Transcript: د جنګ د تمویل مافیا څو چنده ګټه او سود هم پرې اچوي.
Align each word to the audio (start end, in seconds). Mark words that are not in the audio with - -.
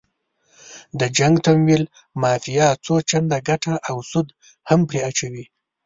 د 0.99 1.01
جنګ 1.17 1.35
د 1.39 1.43
تمویل 1.45 1.83
مافیا 2.21 2.67
څو 2.85 2.93
چنده 3.09 3.37
ګټه 3.49 3.73
او 3.89 3.97
سود 4.11 4.27
هم 4.69 4.79
پرې 4.89 4.99
اچوي. 5.09 5.45